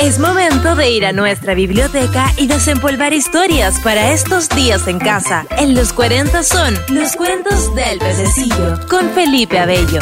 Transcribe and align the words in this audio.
Es 0.00 0.18
momento 0.18 0.76
de 0.76 0.90
ir 0.90 1.04
a 1.04 1.12
nuestra 1.12 1.52
biblioteca 1.52 2.32
y 2.38 2.46
desempolvar 2.46 3.12
historias 3.12 3.78
para 3.80 4.12
estos 4.12 4.48
días 4.48 4.88
en 4.88 4.98
casa. 4.98 5.44
En 5.58 5.74
los 5.74 5.92
40 5.92 6.42
son 6.42 6.74
los 6.88 7.14
cuentos 7.16 7.74
del 7.74 7.98
pececillo 7.98 8.80
con 8.88 9.10
Felipe 9.10 9.58
Abello. 9.58 9.98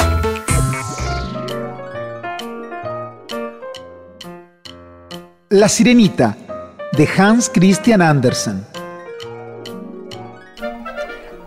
La 5.48 5.68
Sirenita 5.68 6.36
de 6.92 7.08
Hans 7.16 7.50
Christian 7.52 8.00
Andersen. 8.00 8.77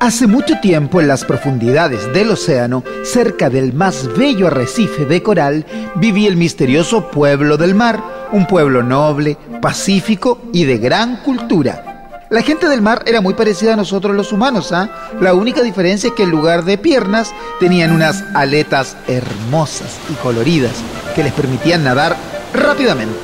Hace 0.01 0.25
mucho 0.25 0.59
tiempo 0.59 0.99
en 0.99 1.07
las 1.07 1.23
profundidades 1.23 2.11
del 2.11 2.31
océano, 2.31 2.83
cerca 3.03 3.51
del 3.51 3.71
más 3.71 4.09
bello 4.17 4.47
arrecife 4.47 5.05
de 5.05 5.21
coral, 5.21 5.63
vivía 5.93 6.27
el 6.27 6.37
misterioso 6.37 7.11
pueblo 7.11 7.55
del 7.55 7.75
mar, 7.75 8.01
un 8.31 8.47
pueblo 8.47 8.81
noble, 8.81 9.37
pacífico 9.61 10.41
y 10.53 10.63
de 10.63 10.79
gran 10.79 11.17
cultura. 11.17 12.17
La 12.31 12.41
gente 12.41 12.67
del 12.67 12.81
mar 12.81 13.03
era 13.05 13.21
muy 13.21 13.35
parecida 13.35 13.73
a 13.73 13.75
nosotros 13.75 14.15
los 14.15 14.31
humanos, 14.31 14.71
¿ah? 14.71 14.89
La 15.19 15.35
única 15.35 15.61
diferencia 15.61 16.07
es 16.07 16.15
que 16.15 16.23
en 16.23 16.31
lugar 16.31 16.65
de 16.65 16.79
piernas 16.79 17.31
tenían 17.59 17.91
unas 17.91 18.23
aletas 18.33 18.97
hermosas 19.07 19.99
y 20.09 20.13
coloridas 20.15 20.73
que 21.13 21.23
les 21.23 21.33
permitían 21.33 21.83
nadar 21.83 22.17
rápidamente. 22.55 23.21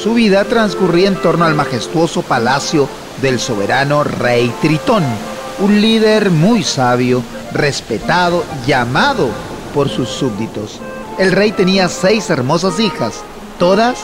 Su 0.00 0.14
vida 0.14 0.44
transcurría 0.44 1.08
en 1.08 1.16
torno 1.16 1.44
al 1.44 1.56
majestuoso 1.56 2.22
palacio 2.22 2.88
del 3.20 3.40
soberano 3.40 4.04
rey 4.04 4.54
Tritón, 4.62 5.02
un 5.60 5.80
líder 5.80 6.30
muy 6.30 6.62
sabio, 6.62 7.22
respetado, 7.52 8.44
llamado 8.66 9.28
por 9.74 9.88
sus 9.88 10.08
súbditos. 10.08 10.80
El 11.18 11.32
rey 11.32 11.52
tenía 11.52 11.88
seis 11.88 12.30
hermosas 12.30 12.78
hijas, 12.78 13.22
todas 13.58 13.98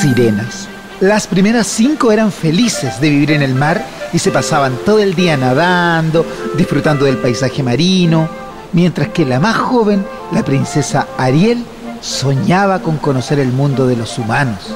sirenas. 0.00 0.68
Las 1.00 1.26
primeras 1.26 1.66
cinco 1.66 2.12
eran 2.12 2.32
felices 2.32 3.00
de 3.00 3.10
vivir 3.10 3.32
en 3.32 3.42
el 3.42 3.54
mar 3.54 3.84
y 4.12 4.18
se 4.18 4.30
pasaban 4.30 4.76
todo 4.84 5.00
el 5.00 5.14
día 5.14 5.36
nadando, 5.36 6.24
disfrutando 6.56 7.04
del 7.04 7.18
paisaje 7.18 7.62
marino, 7.62 8.28
mientras 8.72 9.08
que 9.08 9.26
la 9.26 9.40
más 9.40 9.56
joven, 9.56 10.06
la 10.32 10.44
princesa 10.44 11.08
Ariel, 11.18 11.64
soñaba 12.00 12.80
con 12.80 12.96
conocer 12.98 13.38
el 13.38 13.52
mundo 13.52 13.86
de 13.86 13.96
los 13.96 14.18
humanos 14.18 14.74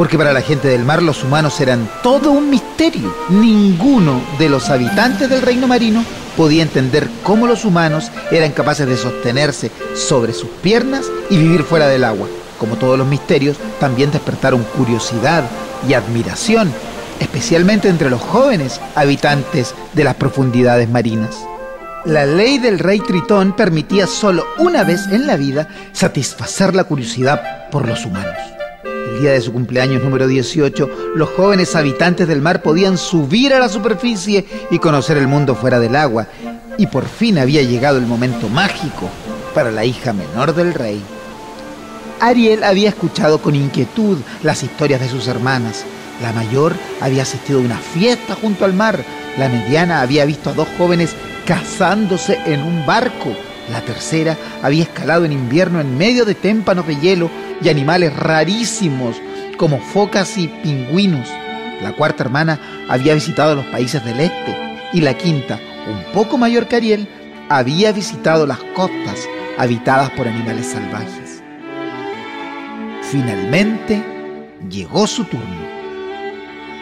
porque 0.00 0.16
para 0.16 0.32
la 0.32 0.40
gente 0.40 0.66
del 0.66 0.86
mar 0.86 1.02
los 1.02 1.22
humanos 1.24 1.60
eran 1.60 1.86
todo 2.02 2.30
un 2.30 2.48
misterio. 2.48 3.14
Ninguno 3.28 4.18
de 4.38 4.48
los 4.48 4.70
habitantes 4.70 5.28
del 5.28 5.42
reino 5.42 5.68
marino 5.68 6.02
podía 6.38 6.62
entender 6.62 7.06
cómo 7.22 7.46
los 7.46 7.66
humanos 7.66 8.10
eran 8.30 8.52
capaces 8.52 8.86
de 8.86 8.96
sostenerse 8.96 9.70
sobre 9.94 10.32
sus 10.32 10.48
piernas 10.62 11.04
y 11.28 11.36
vivir 11.36 11.64
fuera 11.64 11.86
del 11.86 12.04
agua. 12.04 12.28
Como 12.58 12.76
todos 12.76 12.96
los 12.96 13.06
misterios, 13.06 13.58
también 13.78 14.10
despertaron 14.10 14.64
curiosidad 14.74 15.44
y 15.86 15.92
admiración, 15.92 16.72
especialmente 17.18 17.90
entre 17.90 18.08
los 18.08 18.22
jóvenes 18.22 18.80
habitantes 18.94 19.74
de 19.92 20.04
las 20.04 20.14
profundidades 20.14 20.88
marinas. 20.88 21.36
La 22.06 22.24
ley 22.24 22.56
del 22.56 22.78
rey 22.78 23.00
Tritón 23.00 23.54
permitía 23.54 24.06
solo 24.06 24.46
una 24.56 24.82
vez 24.82 25.08
en 25.12 25.26
la 25.26 25.36
vida 25.36 25.68
satisfacer 25.92 26.74
la 26.74 26.84
curiosidad 26.84 27.68
por 27.68 27.86
los 27.86 28.06
humanos. 28.06 28.59
Día 29.20 29.32
de 29.32 29.42
su 29.42 29.52
cumpleaños 29.52 30.02
número 30.02 30.26
18, 30.26 31.12
los 31.14 31.28
jóvenes 31.28 31.76
habitantes 31.76 32.26
del 32.26 32.40
mar 32.40 32.62
podían 32.62 32.96
subir 32.96 33.52
a 33.52 33.58
la 33.58 33.68
superficie 33.68 34.46
y 34.70 34.78
conocer 34.78 35.18
el 35.18 35.28
mundo 35.28 35.54
fuera 35.54 35.78
del 35.78 35.94
agua. 35.94 36.26
Y 36.78 36.86
por 36.86 37.06
fin 37.06 37.36
había 37.36 37.60
llegado 37.60 37.98
el 37.98 38.06
momento 38.06 38.48
mágico 38.48 39.10
para 39.54 39.70
la 39.70 39.84
hija 39.84 40.14
menor 40.14 40.54
del 40.54 40.72
rey. 40.72 41.02
Ariel 42.18 42.64
había 42.64 42.88
escuchado 42.88 43.42
con 43.42 43.54
inquietud 43.54 44.16
las 44.42 44.62
historias 44.62 45.02
de 45.02 45.10
sus 45.10 45.28
hermanas. 45.28 45.84
La 46.22 46.32
mayor 46.32 46.72
había 47.02 47.24
asistido 47.24 47.58
a 47.58 47.62
una 47.62 47.76
fiesta 47.78 48.34
junto 48.34 48.64
al 48.64 48.72
mar. 48.72 49.04
La 49.36 49.50
mediana 49.50 50.00
había 50.00 50.24
visto 50.24 50.48
a 50.48 50.54
dos 50.54 50.68
jóvenes 50.78 51.14
casándose 51.44 52.40
en 52.46 52.62
un 52.62 52.86
barco. 52.86 53.36
La 53.70 53.82
tercera 53.82 54.38
había 54.62 54.84
escalado 54.84 55.26
en 55.26 55.32
invierno 55.32 55.78
en 55.78 55.98
medio 55.98 56.24
de 56.24 56.34
témpanos 56.34 56.86
de 56.86 56.96
hielo 56.96 57.30
y 57.62 57.68
animales 57.68 58.14
rarísimos 58.14 59.16
como 59.56 59.78
focas 59.78 60.38
y 60.38 60.48
pingüinos. 60.48 61.28
La 61.82 61.92
cuarta 61.92 62.24
hermana 62.24 62.58
había 62.88 63.14
visitado 63.14 63.54
los 63.54 63.66
países 63.66 64.04
del 64.04 64.20
este 64.20 64.56
y 64.92 65.00
la 65.00 65.14
quinta, 65.14 65.58
un 65.88 66.12
poco 66.12 66.38
mayor 66.38 66.66
que 66.66 66.76
Ariel, 66.76 67.08
había 67.48 67.92
visitado 67.92 68.46
las 68.46 68.58
costas 68.74 69.28
habitadas 69.58 70.10
por 70.10 70.28
animales 70.28 70.66
salvajes. 70.66 71.42
Finalmente 73.10 74.02
llegó 74.68 75.06
su 75.06 75.24
turno. 75.24 75.68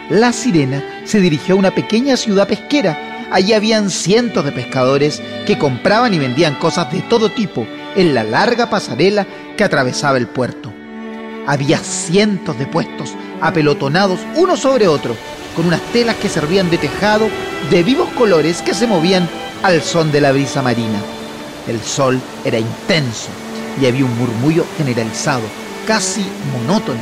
La 0.09 0.31
sirena 0.31 0.83
se 1.05 1.19
dirigió 1.19 1.55
a 1.55 1.57
una 1.57 1.71
pequeña 1.71 2.17
ciudad 2.17 2.47
pesquera. 2.47 3.27
Allí 3.31 3.53
habían 3.53 3.89
cientos 3.89 4.45
de 4.45 4.51
pescadores 4.51 5.21
que 5.45 5.57
compraban 5.57 6.13
y 6.13 6.19
vendían 6.19 6.55
cosas 6.55 6.91
de 6.91 7.01
todo 7.01 7.29
tipo 7.31 7.65
en 7.95 8.13
la 8.13 8.23
larga 8.23 8.69
pasarela 8.69 9.25
que 9.57 9.63
atravesaba 9.63 10.17
el 10.17 10.27
puerto. 10.27 10.68
Había 11.47 11.77
cientos 11.79 12.57
de 12.57 12.67
puestos 12.67 13.13
apelotonados 13.41 14.19
uno 14.35 14.55
sobre 14.55 14.87
otro, 14.87 15.15
con 15.55 15.65
unas 15.65 15.81
telas 15.93 16.15
que 16.17 16.29
servían 16.29 16.69
de 16.69 16.77
tejado 16.77 17.27
de 17.69 17.83
vivos 17.83 18.09
colores 18.17 18.61
que 18.61 18.73
se 18.73 18.87
movían 18.87 19.27
al 19.63 19.81
son 19.81 20.11
de 20.11 20.21
la 20.21 20.31
brisa 20.31 20.61
marina. 20.61 20.99
El 21.67 21.81
sol 21.81 22.19
era 22.45 22.59
intenso 22.59 23.29
y 23.81 23.85
había 23.85 24.05
un 24.05 24.17
murmullo 24.17 24.65
generalizado, 24.77 25.43
casi 25.87 26.25
monótono, 26.53 27.01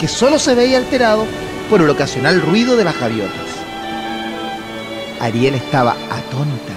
que 0.00 0.08
solo 0.08 0.38
se 0.38 0.54
veía 0.54 0.78
alterado 0.78 1.26
por 1.70 1.80
el 1.80 1.90
ocasional 1.90 2.40
ruido 2.40 2.76
de 2.76 2.84
las 2.84 2.98
gaviotas. 2.98 3.46
Ariel 5.20 5.54
estaba 5.54 5.92
atónita, 6.10 6.74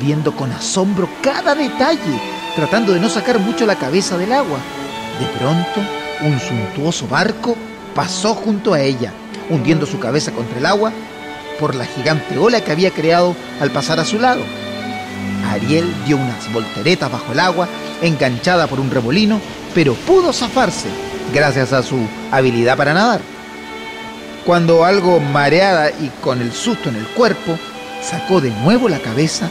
viendo 0.00 0.36
con 0.36 0.52
asombro 0.52 1.08
cada 1.22 1.54
detalle 1.54 2.20
tratando 2.58 2.92
de 2.92 2.98
no 2.98 3.08
sacar 3.08 3.38
mucho 3.38 3.66
la 3.66 3.76
cabeza 3.76 4.18
del 4.18 4.32
agua. 4.32 4.58
De 5.20 5.26
pronto, 5.38 5.80
un 6.22 6.38
suntuoso 6.40 7.06
barco 7.08 7.56
pasó 7.94 8.34
junto 8.34 8.74
a 8.74 8.80
ella, 8.80 9.12
hundiendo 9.50 9.86
su 9.86 9.98
cabeza 9.98 10.32
contra 10.32 10.58
el 10.58 10.66
agua 10.66 10.92
por 11.58 11.74
la 11.74 11.84
gigante 11.84 12.38
ola 12.38 12.60
que 12.60 12.72
había 12.72 12.90
creado 12.90 13.34
al 13.60 13.70
pasar 13.70 13.98
a 14.00 14.04
su 14.04 14.18
lado. 14.18 14.42
Ariel 15.50 15.92
dio 16.06 16.16
unas 16.16 16.52
volteretas 16.52 17.10
bajo 17.10 17.32
el 17.32 17.40
agua, 17.40 17.68
enganchada 18.02 18.66
por 18.66 18.80
un 18.80 18.90
remolino, 18.90 19.40
pero 19.74 19.94
pudo 19.94 20.32
zafarse 20.32 20.88
gracias 21.32 21.72
a 21.72 21.82
su 21.82 21.98
habilidad 22.30 22.76
para 22.76 22.94
nadar. 22.94 23.20
Cuando 24.44 24.84
algo 24.84 25.20
mareada 25.20 25.90
y 25.90 26.10
con 26.22 26.40
el 26.40 26.52
susto 26.52 26.88
en 26.88 26.96
el 26.96 27.06
cuerpo, 27.08 27.58
sacó 28.02 28.40
de 28.40 28.50
nuevo 28.50 28.88
la 28.88 28.98
cabeza 28.98 29.48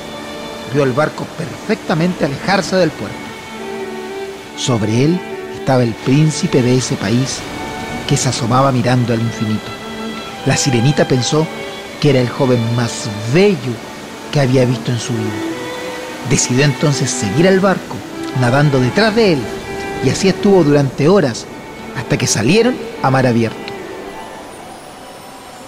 vio 0.74 0.84
el 0.84 0.92
barco 0.92 1.26
perfectamente 1.38 2.26
alejarse 2.26 2.76
del 2.78 2.90
puerto. 2.92 3.16
Sobre 4.58 5.06
él 5.06 5.20
estaba 5.68 5.84
el 5.84 5.96
príncipe 5.96 6.62
de 6.62 6.78
ese 6.78 6.96
país 6.96 7.40
que 8.08 8.16
se 8.16 8.30
asomaba 8.30 8.72
mirando 8.72 9.12
al 9.12 9.20
infinito. 9.20 9.70
La 10.46 10.56
sirenita 10.56 11.06
pensó 11.06 11.46
que 12.00 12.12
era 12.12 12.22
el 12.22 12.30
joven 12.30 12.58
más 12.78 13.10
bello 13.34 13.74
que 14.32 14.40
había 14.40 14.64
visto 14.64 14.94
en 14.94 14.98
su 14.98 15.12
vida. 15.12 15.28
Decidió 16.30 16.64
entonces 16.64 17.10
seguir 17.12 17.50
al 17.50 17.60
barco, 17.60 17.98
nadando 18.40 18.80
detrás 18.80 19.14
de 19.14 19.34
él, 19.34 19.40
y 20.06 20.10
así 20.10 20.30
estuvo 20.30 20.64
durante 20.64 21.10
horas 21.10 21.46
hasta 21.98 22.18
que 22.18 22.28
salieron 22.28 22.78
a 23.04 23.12
mar 23.12 23.28
abierto. 23.28 23.74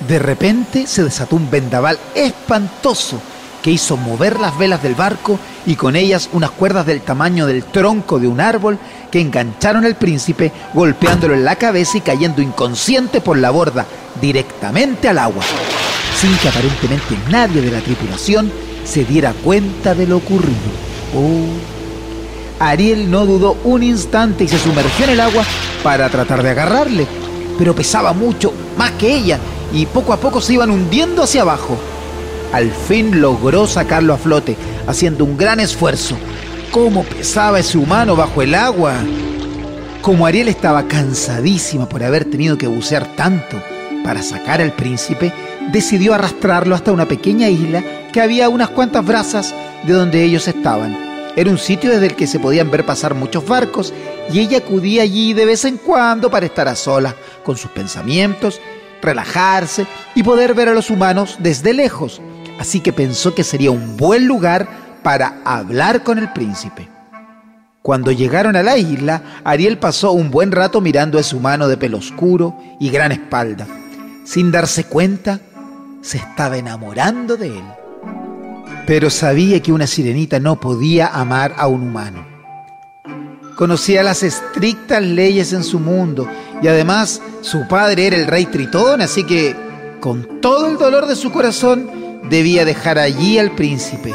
De 0.07 0.17
repente 0.17 0.87
se 0.87 1.03
desató 1.03 1.35
un 1.35 1.51
vendaval 1.51 1.99
espantoso 2.15 3.19
hizo 3.69 3.97
mover 3.97 4.39
las 4.39 4.57
velas 4.57 4.81
del 4.81 4.95
barco 4.95 5.39
y 5.65 5.75
con 5.75 5.95
ellas 5.95 6.29
unas 6.33 6.51
cuerdas 6.51 6.85
del 6.85 7.01
tamaño 7.01 7.45
del 7.45 7.63
tronco 7.63 8.19
de 8.19 8.27
un 8.27 8.39
árbol 8.39 8.77
que 9.11 9.21
engancharon 9.21 9.85
al 9.85 9.95
príncipe 9.95 10.51
golpeándolo 10.73 11.33
en 11.33 11.45
la 11.45 11.55
cabeza 11.55 11.97
y 11.97 12.01
cayendo 12.01 12.41
inconsciente 12.41 13.21
por 13.21 13.37
la 13.37 13.51
borda 13.51 13.85
directamente 14.21 15.09
al 15.09 15.19
agua, 15.19 15.43
sin 16.19 16.35
que 16.37 16.49
aparentemente 16.49 17.17
nadie 17.29 17.61
de 17.61 17.71
la 17.71 17.81
tripulación 17.81 18.51
se 18.85 19.05
diera 19.05 19.33
cuenta 19.43 19.93
de 19.93 20.07
lo 20.07 20.17
ocurrido. 20.17 20.55
Oh. 21.15 22.63
Ariel 22.63 23.09
no 23.09 23.25
dudó 23.25 23.57
un 23.63 23.83
instante 23.83 24.43
y 24.43 24.47
se 24.47 24.59
sumergió 24.59 25.05
en 25.05 25.11
el 25.11 25.19
agua 25.19 25.43
para 25.81 26.09
tratar 26.09 26.43
de 26.43 26.49
agarrarle, 26.49 27.07
pero 27.57 27.75
pesaba 27.75 28.13
mucho, 28.13 28.53
más 28.77 28.91
que 28.91 29.15
ella, 29.15 29.39
y 29.71 29.85
poco 29.85 30.13
a 30.13 30.17
poco 30.17 30.41
se 30.41 30.53
iban 30.53 30.71
hundiendo 30.71 31.23
hacia 31.23 31.43
abajo 31.43 31.77
al 32.51 32.71
fin 32.71 33.21
logró 33.21 33.67
sacarlo 33.67 34.13
a 34.13 34.17
flote, 34.17 34.57
haciendo 34.87 35.23
un 35.25 35.37
gran 35.37 35.59
esfuerzo. 35.59 36.17
¿Cómo 36.71 37.03
pesaba 37.03 37.59
ese 37.59 37.77
humano 37.77 38.15
bajo 38.15 38.41
el 38.41 38.55
agua? 38.55 38.95
Como 40.01 40.25
Ariel 40.25 40.47
estaba 40.47 40.87
cansadísima 40.87 41.87
por 41.87 42.03
haber 42.03 42.25
tenido 42.25 42.57
que 42.57 42.67
bucear 42.67 43.15
tanto 43.15 43.61
para 44.03 44.23
sacar 44.23 44.61
al 44.61 44.73
príncipe, 44.73 45.33
decidió 45.71 46.13
arrastrarlo 46.13 46.73
hasta 46.73 46.91
una 46.91 47.07
pequeña 47.07 47.49
isla 47.49 47.83
que 48.11 48.21
había 48.21 48.49
unas 48.49 48.69
cuantas 48.69 49.05
brazas 49.05 49.53
de 49.85 49.93
donde 49.93 50.23
ellos 50.23 50.47
estaban. 50.47 50.97
Era 51.35 51.51
un 51.51 51.57
sitio 51.57 51.91
desde 51.91 52.07
el 52.07 52.15
que 52.15 52.27
se 52.27 52.39
podían 52.39 52.71
ver 52.71 52.85
pasar 52.85 53.13
muchos 53.13 53.45
barcos 53.45 53.93
y 54.31 54.39
ella 54.39 54.59
acudía 54.59 55.03
allí 55.03 55.33
de 55.33 55.45
vez 55.45 55.65
en 55.65 55.77
cuando 55.77 56.29
para 56.29 56.45
estar 56.45 56.67
a 56.67 56.75
solas 56.75 57.15
con 57.43 57.55
sus 57.55 57.71
pensamientos, 57.71 58.59
relajarse 59.01 59.85
y 60.15 60.23
poder 60.23 60.53
ver 60.53 60.69
a 60.69 60.73
los 60.73 60.89
humanos 60.89 61.37
desde 61.39 61.73
lejos. 61.73 62.21
Así 62.59 62.81
que 62.81 62.91
pensó 62.91 63.33
que 63.33 63.43
sería 63.43 63.71
un 63.71 63.95
buen 63.95 64.27
lugar 64.27 64.67
para 65.01 65.41
hablar 65.45 66.03
con 66.03 66.19
el 66.19 66.31
príncipe. 66.33 66.89
Cuando 67.81 68.11
llegaron 68.11 68.57
a 68.57 68.63
la 68.63 68.77
isla, 68.77 69.23
Ariel 69.45 69.79
pasó 69.79 70.11
un 70.11 70.29
buen 70.29 70.51
rato 70.51 70.81
mirando 70.81 71.17
a 71.17 71.21
ese 71.21 71.37
humano 71.37 71.69
de 71.69 71.77
pelo 71.77 71.97
oscuro 71.97 72.57
y 72.79 72.89
gran 72.89 73.13
espalda. 73.13 73.65
Sin 74.25 74.51
darse 74.51 74.83
cuenta, 74.83 75.39
se 76.01 76.17
estaba 76.17 76.57
enamorando 76.57 77.37
de 77.37 77.47
él. 77.47 77.63
Pero 78.85 79.09
sabía 79.09 79.61
que 79.61 79.71
una 79.71 79.87
sirenita 79.87 80.39
no 80.39 80.59
podía 80.59 81.07
amar 81.07 81.55
a 81.57 81.67
un 81.67 81.83
humano. 81.83 82.27
Conocía 83.55 84.03
las 84.03 84.21
estrictas 84.21 85.01
leyes 85.01 85.53
en 85.53 85.63
su 85.63 85.79
mundo 85.79 86.27
y 86.61 86.67
además 86.67 87.21
su 87.41 87.67
padre 87.67 88.07
era 88.07 88.17
el 88.17 88.27
rey 88.27 88.45
Tritón, 88.45 89.01
así 89.01 89.23
que 89.23 89.55
con 89.99 90.41
todo 90.41 90.67
el 90.67 90.77
dolor 90.77 91.07
de 91.07 91.15
su 91.15 91.31
corazón 91.31 91.88
debía 92.29 92.65
dejar 92.65 92.99
allí 92.99 93.37
al 93.39 93.51
príncipe 93.51 94.13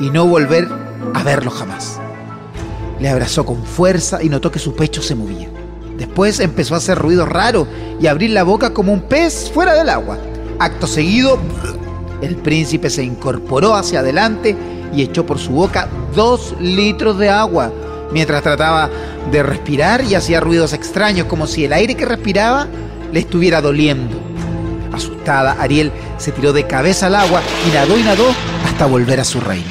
y 0.00 0.10
no 0.10 0.26
volver 0.26 0.68
a 1.14 1.22
verlo 1.22 1.50
jamás. 1.50 2.00
Le 2.98 3.08
abrazó 3.08 3.44
con 3.44 3.64
fuerza 3.64 4.22
y 4.22 4.28
notó 4.28 4.50
que 4.50 4.58
su 4.58 4.74
pecho 4.74 5.02
se 5.02 5.14
movía. 5.14 5.48
Después 5.96 6.40
empezó 6.40 6.74
a 6.74 6.78
hacer 6.78 6.98
ruido 6.98 7.26
raro 7.26 7.66
y 8.00 8.06
a 8.06 8.10
abrir 8.10 8.30
la 8.30 8.42
boca 8.42 8.72
como 8.72 8.92
un 8.92 9.02
pez 9.02 9.50
fuera 9.52 9.74
del 9.74 9.88
agua. 9.88 10.18
Acto 10.58 10.86
seguido, 10.86 11.38
el 12.20 12.36
príncipe 12.36 12.90
se 12.90 13.02
incorporó 13.02 13.74
hacia 13.74 14.00
adelante 14.00 14.56
y 14.94 15.02
echó 15.02 15.26
por 15.26 15.38
su 15.38 15.50
boca 15.50 15.88
dos 16.14 16.54
litros 16.60 17.18
de 17.18 17.30
agua, 17.30 17.72
mientras 18.12 18.42
trataba 18.42 18.90
de 19.30 19.42
respirar 19.42 20.04
y 20.04 20.14
hacía 20.14 20.40
ruidos 20.40 20.72
extraños, 20.72 21.26
como 21.26 21.46
si 21.46 21.64
el 21.64 21.72
aire 21.72 21.94
que 21.94 22.04
respiraba 22.04 22.66
le 23.12 23.20
estuviera 23.20 23.60
doliendo. 23.60 24.31
Asustada, 24.92 25.56
Ariel 25.60 25.92
se 26.18 26.32
tiró 26.32 26.52
de 26.52 26.66
cabeza 26.66 27.06
al 27.06 27.16
agua 27.16 27.40
y 27.68 27.72
nadó 27.72 27.98
y 27.98 28.02
nadó 28.02 28.26
hasta 28.64 28.86
volver 28.86 29.20
a 29.20 29.24
su 29.24 29.40
reino. 29.40 29.70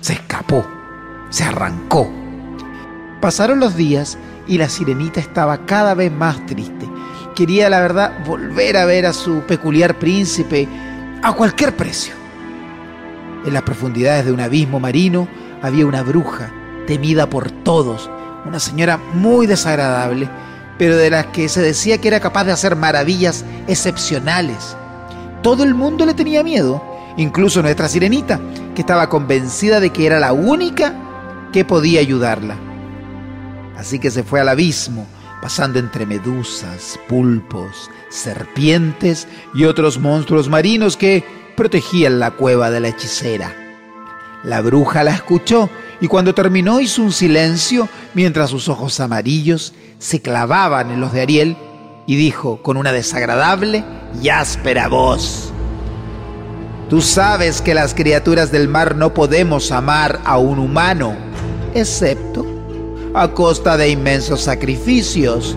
Se 0.00 0.14
escapó, 0.14 0.66
se 1.30 1.44
arrancó 1.44 2.24
Pasaron 3.24 3.58
los 3.58 3.74
días 3.74 4.18
y 4.46 4.58
la 4.58 4.68
sirenita 4.68 5.18
estaba 5.18 5.64
cada 5.64 5.94
vez 5.94 6.12
más 6.12 6.44
triste. 6.44 6.86
Quería, 7.34 7.70
la 7.70 7.80
verdad, 7.80 8.22
volver 8.26 8.76
a 8.76 8.84
ver 8.84 9.06
a 9.06 9.14
su 9.14 9.40
peculiar 9.46 9.98
príncipe 9.98 10.68
a 11.22 11.32
cualquier 11.32 11.74
precio. 11.74 12.12
En 13.46 13.54
las 13.54 13.62
profundidades 13.62 14.26
de 14.26 14.32
un 14.32 14.40
abismo 14.40 14.78
marino 14.78 15.26
había 15.62 15.86
una 15.86 16.02
bruja, 16.02 16.52
temida 16.86 17.30
por 17.30 17.50
todos, 17.50 18.10
una 18.44 18.60
señora 18.60 18.98
muy 19.14 19.46
desagradable, 19.46 20.28
pero 20.78 20.96
de 20.96 21.10
las 21.10 21.26
que 21.26 21.48
se 21.48 21.60
decía 21.60 21.98
que 21.98 22.08
era 22.08 22.20
capaz 22.20 22.44
de 22.44 22.52
hacer 22.52 22.76
maravillas 22.76 23.44
excepcionales. 23.66 24.76
Todo 25.42 25.62
el 25.62 25.74
mundo 25.74 26.06
le 26.06 26.14
tenía 26.14 26.42
miedo, 26.42 26.82
incluso 27.16 27.62
nuestra 27.62 27.88
sirenita, 27.88 28.40
que 28.74 28.80
estaba 28.80 29.08
convencida 29.08 29.80
de 29.80 29.90
que 29.90 30.06
era 30.06 30.18
la 30.18 30.32
única 30.32 30.94
que 31.52 31.64
podía 31.64 32.00
ayudarla. 32.00 32.56
Así 33.76 33.98
que 33.98 34.10
se 34.10 34.22
fue 34.22 34.40
al 34.40 34.48
abismo, 34.48 35.06
pasando 35.40 35.78
entre 35.78 36.06
medusas, 36.06 36.98
pulpos, 37.08 37.90
serpientes 38.08 39.28
y 39.52 39.64
otros 39.64 39.98
monstruos 39.98 40.48
marinos 40.48 40.96
que 40.96 41.24
protegían 41.56 42.18
la 42.18 42.30
cueva 42.30 42.70
de 42.70 42.80
la 42.80 42.88
hechicera. 42.88 43.54
La 44.42 44.60
bruja 44.60 45.04
la 45.04 45.14
escuchó 45.14 45.70
y 46.00 46.08
cuando 46.08 46.34
terminó 46.34 46.80
hizo 46.80 47.02
un 47.02 47.12
silencio 47.12 47.88
mientras 48.14 48.50
sus 48.50 48.68
ojos 48.68 49.00
amarillos 49.00 49.74
se 50.04 50.20
clavaban 50.20 50.90
en 50.90 51.00
los 51.00 51.14
de 51.14 51.22
Ariel 51.22 51.56
y 52.06 52.16
dijo 52.16 52.58
con 52.60 52.76
una 52.76 52.92
desagradable 52.92 53.82
y 54.22 54.28
áspera 54.28 54.88
voz, 54.88 55.50
Tú 56.90 57.00
sabes 57.00 57.62
que 57.62 57.72
las 57.72 57.94
criaturas 57.94 58.52
del 58.52 58.68
mar 58.68 58.96
no 58.96 59.14
podemos 59.14 59.72
amar 59.72 60.20
a 60.26 60.36
un 60.36 60.58
humano, 60.58 61.16
excepto 61.74 62.44
a 63.14 63.28
costa 63.28 63.78
de 63.78 63.88
inmensos 63.88 64.42
sacrificios. 64.42 65.56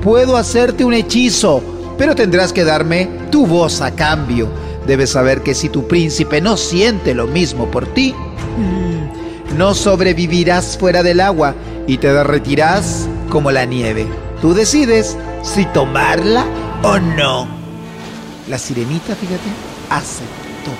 Puedo 0.00 0.36
hacerte 0.36 0.84
un 0.84 0.94
hechizo, 0.94 1.60
pero 1.98 2.14
tendrás 2.14 2.52
que 2.52 2.62
darme 2.62 3.10
tu 3.32 3.46
voz 3.46 3.80
a 3.80 3.90
cambio. 3.90 4.48
Debes 4.86 5.10
saber 5.10 5.42
que 5.42 5.56
si 5.56 5.68
tu 5.70 5.88
príncipe 5.88 6.40
no 6.40 6.56
siente 6.56 7.16
lo 7.16 7.26
mismo 7.26 7.68
por 7.68 7.92
ti, 7.92 8.14
mm, 8.14 9.58
no 9.58 9.74
sobrevivirás 9.74 10.78
fuera 10.78 11.02
del 11.02 11.20
agua 11.20 11.56
y 11.88 11.98
te 11.98 12.12
derretirás 12.12 13.08
como 13.28 13.50
la 13.50 13.64
nieve. 13.64 14.06
Tú 14.40 14.54
decides 14.54 15.16
si 15.42 15.64
tomarla 15.66 16.46
o 16.82 16.98
no. 16.98 17.46
La 18.48 18.58
sirenita, 18.58 19.14
fíjate, 19.14 19.48
aceptó. 19.90 20.72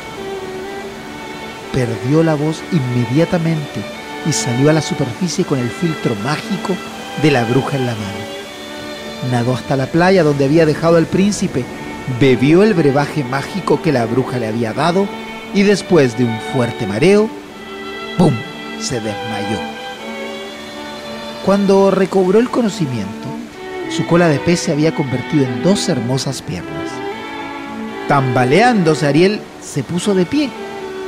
Perdió 1.73 2.23
la 2.23 2.35
voz 2.35 2.63
inmediatamente 2.73 3.83
y 4.27 4.33
salió 4.33 4.71
a 4.71 4.73
la 4.73 4.83
superficie 4.83 5.45
con 5.45 5.59
el 5.59 5.69
filtro 5.69 6.15
mágico 6.25 6.75
de 7.23 7.31
la 7.31 7.45
bruja 7.45 7.77
en 7.77 7.87
la 7.87 7.93
mano. 7.93 8.29
Nadó 9.31 9.55
hasta 9.55 9.77
la 9.77 9.87
playa 9.87 10.23
donde 10.23 10.45
había 10.45 10.67
dejado 10.67 10.97
al 10.97 11.07
príncipe, 11.07 11.65
bebió 12.21 12.63
el 12.63 12.75
brebaje 12.75 13.25
mágico 13.25 13.83
que 13.83 13.93
la 13.93 14.07
bruja 14.07 14.39
le 14.39 14.47
había 14.47 14.73
dado 14.73 15.07
y 15.55 15.63
después 15.63 16.17
de 16.17 16.25
un 16.25 16.39
fuerte 16.53 16.87
mareo, 16.87 17.29
¡pum!, 18.17 18.35
se 18.81 18.97
desmayó. 18.97 19.78
Cuando 21.49 21.91
recobró 21.91 22.41
el 22.41 22.51
conocimiento, 22.51 23.27
su 23.89 24.07
cola 24.07 24.29
de 24.29 24.39
pez 24.39 24.61
se 24.61 24.73
había 24.73 24.95
convertido 24.95 25.47
en 25.47 25.63
dos 25.63 25.89
hermosas 25.89 26.43
piernas. 26.43 26.91
Tambaleándose, 28.07 29.07
Ariel 29.07 29.41
se 29.63 29.83
puso 29.83 30.15
de 30.15 30.27
pie, 30.27 30.51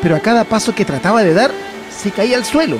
pero 0.00 0.16
a 0.16 0.20
cada 0.20 0.44
paso 0.44 0.74
que 0.74 0.86
trataba 0.86 1.22
de 1.24 1.34
dar, 1.34 1.50
se 1.94 2.10
caía 2.10 2.38
al 2.38 2.46
suelo 2.46 2.78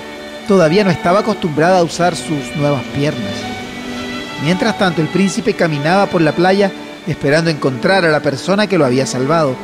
todavía 0.49 0.85
no 0.85 0.91
estaba 0.91 1.19
acostumbrada 1.19 1.81
a 1.81 1.83
usar 1.83 2.17
sus 2.17 2.57
nuevas 2.57 2.83
piernas. 2.95 3.35
Mientras 4.43 4.79
tanto, 4.79 5.03
el 5.03 5.09
príncipe 5.09 5.53
caminaba 5.53 6.07
por 6.07 6.23
la 6.23 6.33
playa 6.33 6.73
esperando 7.07 7.51
encontrar 7.51 8.07
a 8.07 8.11
la 8.11 8.21
persona 8.21 8.69
que 8.69 8.79
lo 8.79 8.87
había 8.87 9.05
salvado. 9.05 9.55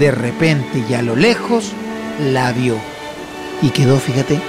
De 0.00 0.10
repente 0.10 0.82
y 0.90 0.94
a 0.94 1.02
lo 1.02 1.14
lejos 1.14 1.70
la 2.32 2.50
vio 2.50 2.74
y 3.62 3.70
quedó, 3.70 4.00
fíjate, 4.00 4.40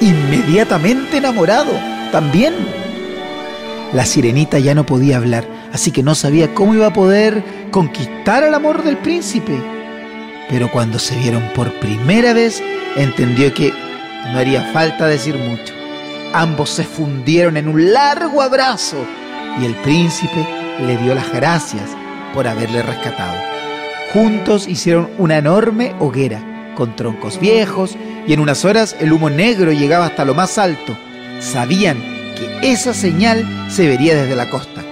inmediatamente 0.00 1.16
enamorado 1.16 1.93
también. 2.14 2.54
La 3.92 4.06
sirenita 4.06 4.60
ya 4.60 4.72
no 4.72 4.86
podía 4.86 5.16
hablar, 5.16 5.44
así 5.72 5.90
que 5.90 6.04
no 6.04 6.14
sabía 6.14 6.54
cómo 6.54 6.72
iba 6.72 6.86
a 6.86 6.92
poder 6.92 7.42
conquistar 7.72 8.44
el 8.44 8.54
amor 8.54 8.84
del 8.84 8.98
príncipe. 8.98 9.60
Pero 10.48 10.70
cuando 10.70 11.00
se 11.00 11.16
vieron 11.16 11.42
por 11.56 11.72
primera 11.80 12.32
vez, 12.32 12.62
entendió 12.94 13.52
que 13.52 13.72
no 14.30 14.38
haría 14.38 14.62
falta 14.72 15.08
decir 15.08 15.34
mucho. 15.34 15.74
Ambos 16.32 16.70
se 16.70 16.84
fundieron 16.84 17.56
en 17.56 17.66
un 17.66 17.92
largo 17.92 18.42
abrazo 18.42 19.04
y 19.60 19.64
el 19.64 19.74
príncipe 19.74 20.46
le 20.86 20.96
dio 20.98 21.16
las 21.16 21.32
gracias 21.32 21.96
por 22.32 22.46
haberle 22.46 22.80
rescatado. 22.82 23.36
Juntos 24.12 24.68
hicieron 24.68 25.10
una 25.18 25.38
enorme 25.38 25.96
hoguera 25.98 26.70
con 26.76 26.94
troncos 26.94 27.40
viejos 27.40 27.96
y 28.24 28.34
en 28.34 28.38
unas 28.38 28.64
horas 28.64 28.94
el 29.00 29.12
humo 29.12 29.30
negro 29.30 29.72
llegaba 29.72 30.06
hasta 30.06 30.24
lo 30.24 30.34
más 30.34 30.58
alto. 30.58 30.96
Sabían 31.44 31.98
que 32.36 32.72
esa 32.72 32.94
señal 32.94 33.46
se 33.70 33.86
vería 33.86 34.16
desde 34.16 34.34
la 34.34 34.48
costa. 34.48 34.82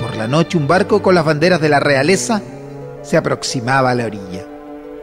Por 0.00 0.16
la 0.16 0.26
noche 0.26 0.56
un 0.56 0.66
barco 0.66 1.02
con 1.02 1.14
las 1.14 1.26
banderas 1.26 1.60
de 1.60 1.68
la 1.68 1.78
realeza 1.78 2.40
se 3.02 3.18
aproximaba 3.18 3.90
a 3.90 3.94
la 3.94 4.06
orilla. 4.06 4.46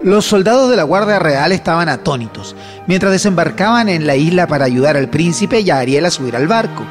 Los 0.01 0.25
soldados 0.25 0.69
de 0.69 0.75
la 0.75 0.84
Guardia 0.84 1.19
Real 1.19 1.51
estaban 1.51 1.88
atónitos 1.88 2.55
mientras 2.88 3.12
desembarcaban 3.12 3.89
en 3.89 4.07
la 4.07 4.15
isla 4.15 4.48
para 4.48 4.65
ayudar 4.65 4.98
al 4.98 5.10
príncipe 5.10 5.60
y 5.60 5.69
a 5.69 5.77
Ariel 5.77 6.05
a 6.05 6.12
subir 6.12 6.36
al 6.36 6.48
barco. 6.48 6.84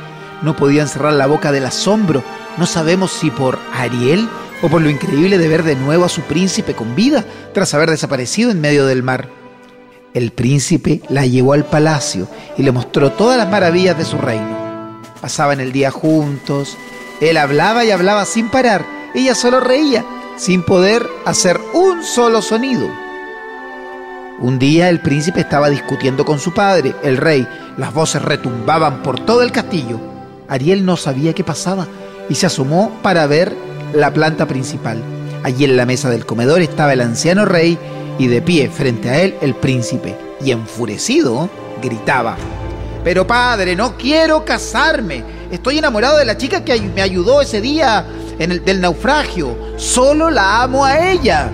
No 0.43 0.55
podían 0.55 0.89
cerrar 0.89 1.13
la 1.13 1.27
boca 1.27 1.51
del 1.51 1.67
asombro. 1.67 2.23
No 2.57 2.67
sabemos 2.67 3.11
si 3.11 3.31
por 3.31 3.59
Ariel 3.75 4.29
o 4.63 4.69
por 4.69 4.83
lo 4.83 4.89
increíble 4.89 5.37
de 5.37 5.49
ver 5.49 5.65
de 5.65 5.75
nuevo 5.75 6.05
a 6.05 6.09
su 6.09 6.23
príncipe 6.23 6.75
con 6.75 6.95
vida 6.95 7.25
tras 7.53 7.75
haber 7.75 7.91
desaparecido 7.91 8.53
en 8.53 8.61
medio 8.61 8.87
del 8.87 9.03
mar. 9.03 9.44
El 10.15 10.31
príncipe 10.31 11.01
la 11.09 11.27
llevó 11.27 11.55
al 11.55 11.65
palacio 11.65 12.29
y 12.57 12.63
le 12.63 12.71
mostró 12.71 13.11
todas 13.11 13.37
las 13.37 13.51
maravillas 13.51 13.99
de 13.99 14.05
su 14.05 14.17
reino. 14.17 15.03
Pasaban 15.21 15.59
el 15.59 15.73
día 15.73 15.91
juntos, 15.91 16.77
él 17.21 17.37
hablaba 17.37 17.85
y 17.85 17.91
hablaba 17.91 18.25
sin 18.25 18.49
parar, 18.49 18.87
ella 19.13 19.35
solo 19.35 19.59
reía, 19.59 20.05
sin 20.37 20.63
poder 20.63 21.05
hacer 21.25 21.59
un 21.73 22.05
solo 22.05 22.43
sonido. 22.43 22.89
Un 24.39 24.61
día 24.61 24.89
el 24.89 25.01
príncipe 25.01 25.41
estaba 25.41 25.69
discutiendo 25.69 26.25
con 26.25 26.39
su 26.39 26.55
padre, 26.55 26.95
el 27.03 27.17
rey. 27.17 27.49
Las 27.77 27.93
voces 27.93 28.23
retumbaban 28.23 29.03
por 29.03 29.19
todo 29.19 29.43
el 29.43 29.51
castillo. 29.51 29.99
Ariel 30.47 30.87
no 30.87 30.97
sabía 30.97 31.33
qué 31.33 31.43
pasaba 31.43 31.89
y 32.29 32.37
se 32.37 32.47
asomó 32.47 33.01
para 33.03 33.27
ver 33.27 33.53
la 33.93 34.13
planta 34.13 34.47
principal. 34.47 35.03
Allí 35.43 35.65
en 35.65 35.77
la 35.77 35.87
mesa 35.87 36.09
del 36.09 36.25
comedor 36.25 36.63
estaba 36.63 36.93
el 36.93 37.01
anciano 37.01 37.45
rey 37.45 37.79
y 38.19 38.27
de 38.27 38.43
pie 38.43 38.69
frente 38.69 39.11
a 39.11 39.21
él 39.21 39.35
el 39.41 39.55
príncipe. 39.55 40.17
Y 40.45 40.51
enfurecido 40.51 41.49
gritaba, 41.83 42.37
Pero 43.03 43.27
padre, 43.27 43.77
no 43.77 43.97
quiero 43.97 44.45
casarme. 44.45 45.23
Estoy 45.51 45.79
enamorado 45.79 46.19
de 46.19 46.25
la 46.25 46.37
chica 46.37 46.65
que 46.65 46.81
me 46.81 47.03
ayudó 47.03 47.41
ese 47.41 47.61
día 47.61 48.07
en 48.39 48.53
el, 48.53 48.65
del 48.65 48.81
naufragio. 48.81 49.57
Solo 49.77 50.31
la 50.31 50.63
amo 50.63 50.85
a 50.85 51.11
ella. 51.11 51.51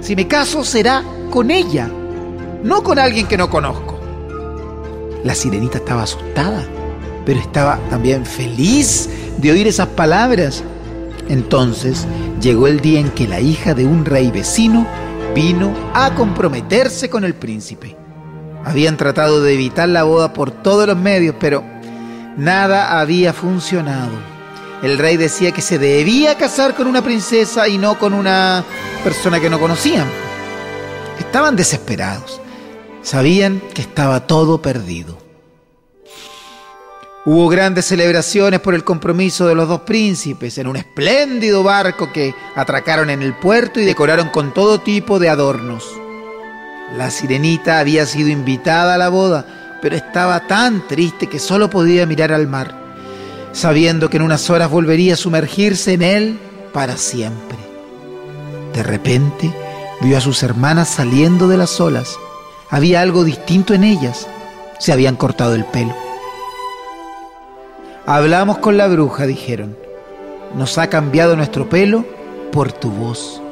Si 0.00 0.14
me 0.14 0.28
caso 0.28 0.64
será 0.64 1.02
con 1.30 1.50
ella, 1.50 1.90
no 2.62 2.82
con 2.82 2.98
alguien 2.98 3.26
que 3.26 3.36
no 3.36 3.50
conozco. 3.50 3.98
La 5.24 5.34
sirenita 5.34 5.78
estaba 5.78 6.04
asustada, 6.04 6.64
pero 7.26 7.40
estaba 7.40 7.78
también 7.90 8.24
feliz 8.24 9.10
de 9.38 9.50
oír 9.50 9.66
esas 9.66 9.88
palabras. 9.88 10.62
Entonces 11.28 12.06
llegó 12.40 12.68
el 12.68 12.80
día 12.80 13.00
en 13.00 13.10
que 13.10 13.26
la 13.26 13.40
hija 13.40 13.74
de 13.74 13.84
un 13.84 14.04
rey 14.04 14.30
vecino 14.30 14.86
vino 15.34 15.74
a 15.94 16.14
comprometerse 16.14 17.08
con 17.10 17.24
el 17.24 17.34
príncipe. 17.34 17.96
Habían 18.64 18.96
tratado 18.96 19.42
de 19.42 19.54
evitar 19.54 19.88
la 19.88 20.02
boda 20.04 20.32
por 20.32 20.50
todos 20.50 20.86
los 20.86 20.96
medios, 20.96 21.36
pero 21.38 21.64
nada 22.36 23.00
había 23.00 23.32
funcionado. 23.32 24.12
El 24.82 24.98
rey 24.98 25.16
decía 25.16 25.52
que 25.52 25.62
se 25.62 25.78
debía 25.78 26.36
casar 26.36 26.74
con 26.74 26.86
una 26.86 27.02
princesa 27.02 27.68
y 27.68 27.78
no 27.78 27.98
con 27.98 28.14
una 28.14 28.64
persona 29.02 29.40
que 29.40 29.50
no 29.50 29.58
conocían. 29.58 30.06
Estaban 31.18 31.56
desesperados. 31.56 32.40
Sabían 33.02 33.60
que 33.74 33.82
estaba 33.82 34.26
todo 34.26 34.62
perdido. 34.62 35.27
Hubo 37.24 37.48
grandes 37.48 37.86
celebraciones 37.86 38.60
por 38.60 38.74
el 38.74 38.84
compromiso 38.84 39.46
de 39.46 39.54
los 39.54 39.68
dos 39.68 39.82
príncipes 39.82 40.56
en 40.56 40.66
un 40.66 40.76
espléndido 40.76 41.62
barco 41.62 42.12
que 42.12 42.34
atracaron 42.54 43.10
en 43.10 43.22
el 43.22 43.34
puerto 43.34 43.80
y 43.80 43.84
decoraron 43.84 44.30
con 44.30 44.54
todo 44.54 44.80
tipo 44.80 45.18
de 45.18 45.28
adornos. 45.28 45.84
La 46.96 47.10
sirenita 47.10 47.80
había 47.80 48.06
sido 48.06 48.28
invitada 48.30 48.94
a 48.94 48.98
la 48.98 49.10
boda, 49.10 49.78
pero 49.82 49.96
estaba 49.96 50.46
tan 50.46 50.86
triste 50.86 51.26
que 51.26 51.38
solo 51.38 51.68
podía 51.68 52.06
mirar 52.06 52.32
al 52.32 52.46
mar, 52.46 52.74
sabiendo 53.52 54.08
que 54.08 54.16
en 54.16 54.22
unas 54.22 54.48
horas 54.48 54.70
volvería 54.70 55.14
a 55.14 55.18
sumergirse 55.18 55.94
en 55.94 56.02
él 56.02 56.38
para 56.72 56.96
siempre. 56.96 57.58
De 58.72 58.82
repente 58.82 59.52
vio 60.00 60.16
a 60.16 60.20
sus 60.20 60.42
hermanas 60.42 60.88
saliendo 60.88 61.48
de 61.48 61.58
las 61.58 61.80
olas. 61.80 62.16
Había 62.70 63.02
algo 63.02 63.24
distinto 63.24 63.74
en 63.74 63.84
ellas. 63.84 64.26
Se 64.78 64.92
habían 64.92 65.16
cortado 65.16 65.54
el 65.54 65.64
pelo. 65.64 66.07
Hablamos 68.10 68.56
con 68.56 68.78
la 68.78 68.88
bruja, 68.88 69.26
dijeron. 69.26 69.76
Nos 70.54 70.78
ha 70.78 70.88
cambiado 70.88 71.36
nuestro 71.36 71.68
pelo 71.68 72.06
por 72.52 72.72
tu 72.72 72.90
voz. 72.90 73.42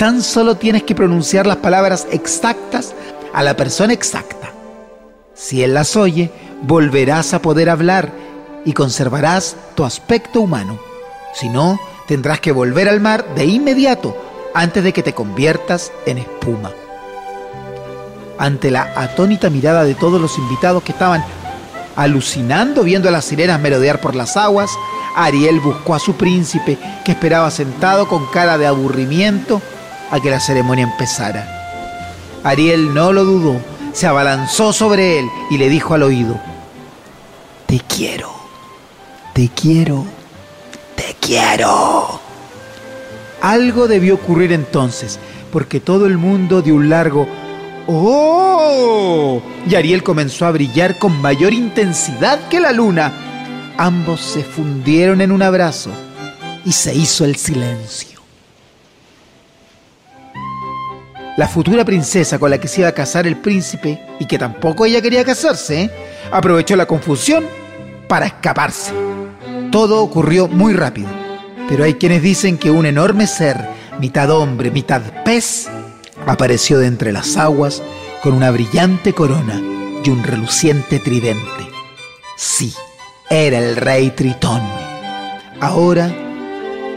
Tan 0.00 0.20
solo 0.20 0.56
tienes 0.56 0.82
que 0.82 0.96
pronunciar 0.96 1.46
las 1.46 1.58
palabras 1.58 2.08
exactas 2.10 2.92
a 3.32 3.44
la 3.44 3.54
persona 3.54 3.92
exacta. 3.92 4.52
Si 5.32 5.62
él 5.62 5.74
las 5.74 5.94
oye, 5.94 6.32
volverás 6.62 7.34
a 7.34 7.40
poder 7.40 7.70
hablar 7.70 8.10
y 8.64 8.72
conservarás 8.72 9.54
tu 9.76 9.84
aspecto 9.84 10.40
humano. 10.40 10.80
Si 11.32 11.48
no, 11.48 11.78
tendrás 12.08 12.40
que 12.40 12.50
volver 12.50 12.88
al 12.88 13.00
mar 13.00 13.24
de 13.36 13.44
inmediato 13.44 14.16
antes 14.54 14.82
de 14.82 14.92
que 14.92 15.04
te 15.04 15.14
conviertas 15.14 15.92
en 16.04 16.18
espuma. 16.18 16.72
Ante 18.38 18.72
la 18.72 18.92
atónita 18.96 19.50
mirada 19.50 19.84
de 19.84 19.94
todos 19.94 20.20
los 20.20 20.36
invitados 20.36 20.82
que 20.82 20.90
estaban 20.90 21.22
alucinando 21.96 22.82
viendo 22.82 23.08
a 23.08 23.12
las 23.12 23.24
sirenas 23.24 23.60
merodear 23.60 24.00
por 24.00 24.14
las 24.14 24.36
aguas, 24.36 24.70
Ariel 25.14 25.60
buscó 25.60 25.94
a 25.94 25.98
su 25.98 26.14
príncipe 26.14 26.78
que 27.04 27.12
esperaba 27.12 27.50
sentado 27.50 28.08
con 28.08 28.26
cara 28.26 28.58
de 28.58 28.66
aburrimiento 28.66 29.60
a 30.10 30.20
que 30.20 30.30
la 30.30 30.40
ceremonia 30.40 30.84
empezara. 30.84 31.46
Ariel 32.42 32.94
no 32.94 33.12
lo 33.12 33.24
dudó, 33.24 33.60
se 33.92 34.06
abalanzó 34.06 34.72
sobre 34.72 35.18
él 35.18 35.26
y 35.50 35.58
le 35.58 35.68
dijo 35.68 35.94
al 35.94 36.02
oído, 36.02 36.40
Te 37.66 37.80
quiero, 37.80 38.32
te 39.34 39.48
quiero, 39.48 40.04
te 40.96 41.16
quiero. 41.20 42.20
Algo 43.42 43.88
debió 43.88 44.14
ocurrir 44.14 44.52
entonces, 44.52 45.18
porque 45.52 45.80
todo 45.80 46.06
el 46.06 46.18
mundo 46.18 46.62
dio 46.62 46.74
un 46.74 46.88
largo 46.88 47.26
¡Oh! 47.92 49.42
Y 49.68 49.74
Ariel 49.74 50.04
comenzó 50.04 50.46
a 50.46 50.52
brillar 50.52 50.96
con 50.96 51.20
mayor 51.20 51.52
intensidad 51.52 52.48
que 52.48 52.60
la 52.60 52.70
luna. 52.70 53.12
Ambos 53.76 54.20
se 54.20 54.44
fundieron 54.44 55.20
en 55.20 55.32
un 55.32 55.42
abrazo 55.42 55.90
y 56.64 56.70
se 56.70 56.94
hizo 56.94 57.24
el 57.24 57.34
silencio. 57.34 58.20
La 61.36 61.48
futura 61.48 61.84
princesa 61.84 62.38
con 62.38 62.50
la 62.50 62.60
que 62.60 62.68
se 62.68 62.82
iba 62.82 62.90
a 62.90 62.94
casar 62.94 63.26
el 63.26 63.36
príncipe 63.36 64.00
y 64.20 64.26
que 64.26 64.38
tampoco 64.38 64.86
ella 64.86 65.02
quería 65.02 65.24
casarse, 65.24 65.90
aprovechó 66.30 66.76
la 66.76 66.86
confusión 66.86 67.44
para 68.06 68.26
escaparse. 68.26 68.92
Todo 69.72 70.00
ocurrió 70.00 70.46
muy 70.46 70.74
rápido, 70.74 71.08
pero 71.68 71.82
hay 71.82 71.94
quienes 71.94 72.22
dicen 72.22 72.56
que 72.56 72.70
un 72.70 72.86
enorme 72.86 73.26
ser, 73.26 73.56
mitad 73.98 74.30
hombre, 74.30 74.70
mitad 74.70 75.02
pez, 75.24 75.68
apareció 76.26 76.78
de 76.78 76.86
entre 76.86 77.12
las 77.12 77.36
aguas 77.36 77.82
con 78.22 78.34
una 78.34 78.50
brillante 78.50 79.14
corona 79.14 79.60
y 80.04 80.10
un 80.10 80.22
reluciente 80.22 80.98
tridente. 80.98 81.68
Sí, 82.36 82.74
era 83.28 83.58
el 83.58 83.76
rey 83.76 84.10
Tritón. 84.10 84.62
Ahora, 85.60 86.10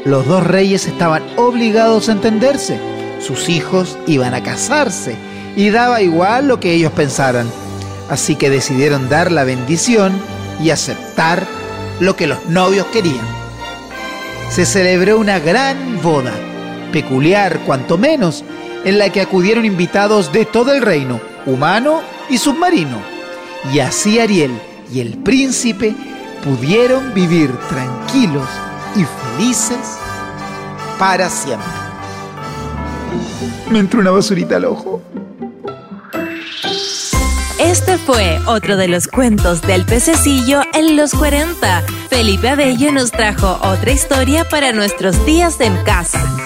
los 0.05 0.25
dos 0.27 0.45
reyes 0.45 0.87
estaban 0.87 1.23
obligados 1.37 2.09
a 2.09 2.13
entenderse 2.13 2.79
sus 3.23 3.47
hijos 3.47 3.97
iban 4.05 4.33
a 4.33 4.43
casarse 4.43 5.15
y 5.55 5.69
daba 5.69 6.01
igual 6.01 6.47
lo 6.47 6.59
que 6.59 6.73
ellos 6.73 6.91
pensaran. 6.91 7.47
Así 8.09 8.35
que 8.35 8.49
decidieron 8.49 9.07
dar 9.07 9.31
la 9.31 9.45
bendición 9.45 10.13
y 10.61 10.71
aceptar 10.71 11.47
lo 12.01 12.15
que 12.15 12.27
los 12.27 12.45
novios 12.47 12.85
querían. 12.87 13.25
Se 14.49 14.65
celebró 14.65 15.17
una 15.17 15.39
gran 15.39 16.01
boda, 16.01 16.33
peculiar 16.91 17.59
cuanto 17.59 17.97
menos, 17.97 18.43
en 18.83 18.97
la 18.97 19.09
que 19.09 19.21
acudieron 19.21 19.65
invitados 19.65 20.31
de 20.31 20.45
todo 20.45 20.73
el 20.73 20.81
reino, 20.81 21.19
humano 21.45 22.01
y 22.29 22.37
submarino. 22.37 22.97
Y 23.73 23.79
así 23.79 24.19
Ariel 24.19 24.51
y 24.91 24.99
el 24.99 25.17
príncipe 25.17 25.95
pudieron 26.43 27.13
vivir 27.13 27.51
tranquilos 27.69 28.47
y 28.95 29.05
felices 29.37 29.97
para 30.99 31.29
siempre. 31.29 31.67
Me 33.69 33.79
entró 33.79 34.01
una 34.01 34.11
basurita 34.11 34.57
al 34.57 34.65
ojo. 34.65 35.01
Este 37.59 37.97
fue 37.97 38.39
otro 38.45 38.77
de 38.77 38.87
los 38.87 39.07
cuentos 39.07 39.61
del 39.61 39.85
pececillo 39.85 40.61
en 40.73 40.97
los 40.97 41.13
40. 41.13 41.83
Felipe 42.09 42.49
Abello 42.49 42.91
nos 42.91 43.11
trajo 43.11 43.59
otra 43.63 43.91
historia 43.91 44.47
para 44.47 44.73
nuestros 44.73 45.25
días 45.25 45.59
en 45.59 45.75
casa. 45.83 46.42